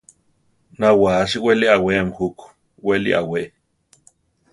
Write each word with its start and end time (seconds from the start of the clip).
Na 0.79 0.87
wáasi 1.01 1.37
wéli 1.45 1.65
aweami 1.75 2.15
juku; 2.17 2.45
weri 2.85 3.09
awé. 3.19 3.41